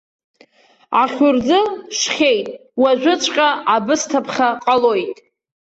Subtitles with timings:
[1.01, 1.59] Ахәурӡы
[1.99, 2.47] шхьеит,
[2.81, 5.17] уажәыҵәҟьа абысҭа-ԥха ҟалоит.